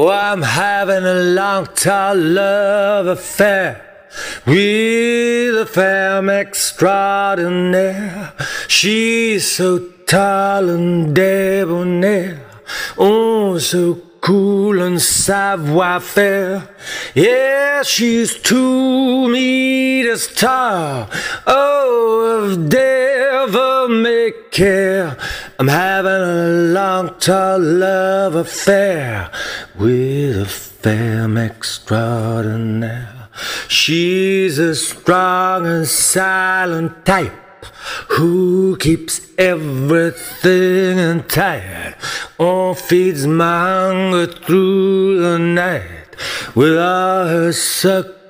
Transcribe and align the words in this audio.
Oh, 0.00 0.10
I'm 0.10 0.42
having 0.42 1.02
a 1.02 1.14
long, 1.34 1.66
tall 1.74 2.16
love 2.16 3.08
affair 3.08 3.84
with 4.46 5.56
a 5.56 5.66
femme 5.66 6.30
extraordinaire. 6.30 8.32
She's 8.68 9.50
so 9.50 9.88
tall 10.06 10.68
and 10.68 11.16
debonair, 11.16 12.46
oh, 12.96 13.58
so 13.58 13.94
cool 14.20 14.80
and 14.82 15.02
savoir 15.02 15.98
faire. 15.98 16.68
Yeah, 17.16 17.82
she's 17.82 18.38
two 18.38 19.28
meters 19.28 20.32
tall. 20.32 21.08
Oh, 21.44 22.44
of 22.44 22.68
devil 22.68 23.88
may 23.88 24.32
care. 24.52 25.16
I'm 25.58 25.66
having 25.66 26.12
a 26.12 26.52
long, 26.98 27.14
tall 27.18 27.60
love 27.60 28.34
affair 28.34 29.30
with 29.78 30.36
a 30.36 30.46
femme 30.46 31.38
extraordinaire. 31.38 33.28
She's 33.68 34.58
a 34.58 34.74
strong 34.74 35.66
and 35.66 35.86
silent 35.86 37.06
type 37.06 37.66
who 38.08 38.76
keeps 38.78 39.20
everything 39.38 40.98
in 40.98 41.22
tight 41.24 41.94
or 42.36 42.74
feeds 42.74 43.26
my 43.26 43.60
hunger 43.60 44.26
through 44.26 45.20
the 45.20 45.38
night 45.38 46.16
with 46.56 46.76
all 46.76 47.26
her 47.28 47.52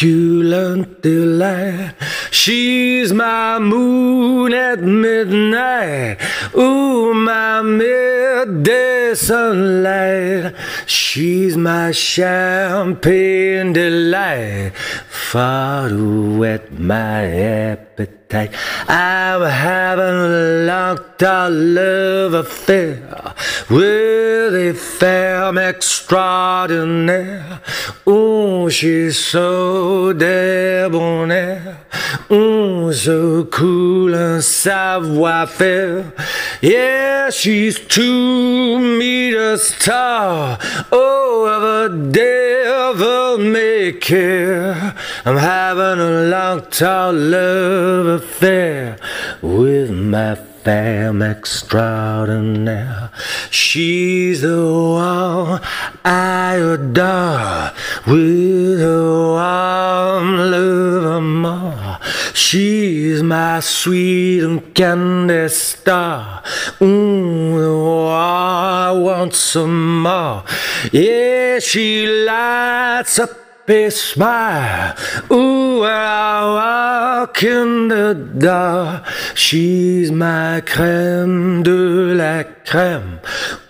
succulent 0.00 1.02
delight. 1.02 1.94
She's 2.30 3.12
my 3.12 3.58
moon 3.58 4.54
at 4.54 4.80
midnight, 4.80 6.18
ooh, 6.56 7.12
my 7.12 7.60
midday 7.60 9.14
sunlight. 9.14 10.54
She's 10.86 11.56
my 11.56 11.92
champagne 11.92 13.72
delight, 13.74 14.72
far 14.74 15.90
to 15.90 16.38
whet 16.38 16.72
my 16.72 17.24
appetite. 17.70 18.54
I'm 18.88 19.42
having 19.42 20.04
a 20.04 20.64
long, 20.66 20.98
tall 21.18 21.50
love 21.50 22.34
affair 22.34 23.34
with 23.70 24.54
a 24.54 24.74
femme 24.74 25.56
extraordinaire. 25.56 27.60
Oh, 28.04 28.68
she's 28.68 29.16
so 29.18 30.12
debonair, 30.12 31.86
oh, 32.28 32.90
so 32.90 33.44
cool 33.44 34.12
and 34.14 34.42
savoir 34.42 35.46
faire. 35.46 36.12
Yeah, 36.60 37.30
she's 37.30 37.78
two 37.78 38.80
meters 38.98 39.72
tall. 39.78 40.58
Oh, 40.90 41.46
of 41.46 41.62
a 41.62 41.88
devil 42.10 43.38
may 43.38 43.92
care. 43.92 44.96
I'm 45.24 45.36
having 45.36 46.00
a 46.00 46.28
long, 46.28 46.62
tall 46.70 47.12
love 47.12 48.20
affair 48.20 48.98
with 49.40 49.92
my 49.92 50.34
femme 50.62 51.22
extraordinaire. 51.22 53.10
She's 53.50 54.42
the 54.42 54.62
one 54.62 55.60
I 56.04 56.56
adore 56.56 57.72
with 58.06 58.82
a 58.82 59.02
warm 59.36 60.36
love 60.36 61.04
of 61.04 61.22
more. 61.22 61.98
She's 62.34 63.22
my 63.22 63.60
sweet 63.60 64.42
and 64.42 64.74
candy 64.74 65.48
star. 65.48 66.42
Ooh, 66.82 68.06
I 68.08 68.92
want 68.92 69.34
some 69.34 70.02
more. 70.02 70.44
Yeah, 70.92 71.58
she 71.60 72.06
lights 72.06 73.18
up 73.18 73.30
a 73.68 73.90
smile. 73.90 74.96
Ooh, 75.30 75.84
I 75.84 76.99
in 77.42 77.88
the 77.88 78.14
dark. 78.38 79.04
She's 79.34 80.12
my 80.12 80.60
crème 80.60 81.62
de 81.62 82.14
la 82.14 82.44
crème. 82.64 83.20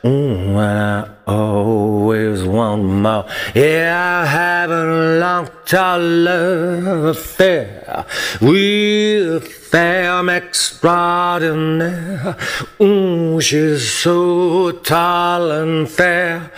Ooh, 0.05 0.59
and 0.59 0.59
I 0.59 1.09
always 1.27 2.43
want 2.43 2.83
more. 2.83 3.27
Yeah, 3.55 4.23
I 4.23 4.27
have 4.27 4.71
a 4.71 5.19
long, 5.21 5.49
tall 5.67 6.01
love 6.01 7.17
affair 7.17 8.05
with 8.41 9.37
a 9.37 9.41
femme 9.41 10.29
extraordinaire. 10.29 12.37
Ooh, 12.81 13.41
she's 13.41 13.93
so 13.93 14.73
tall 14.73 15.51
and 15.51 15.89
fair. 15.89 16.51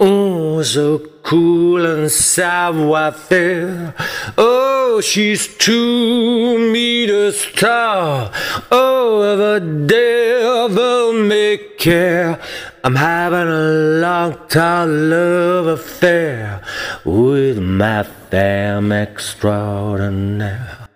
Ooh, 0.00 0.62
so 0.62 0.98
cool 1.22 1.86
and 1.86 2.10
savoir 2.10 3.12
faire. 3.12 3.94
Oh, 4.36 4.79
she's 4.98 5.46
two 5.58 6.72
meters 6.72 7.46
tall. 7.52 8.32
Oh, 8.72 9.54
a 9.54 9.60
devil 9.60 11.12
may 11.12 11.58
care. 11.78 12.40
I'm 12.82 12.96
having 12.96 13.48
a 13.48 14.00
long, 14.00 14.36
time 14.48 15.10
love 15.10 15.66
affair 15.66 16.64
with 17.04 17.60
my 17.60 18.02
femme 18.02 18.90
extraordinaire. 18.90 20.89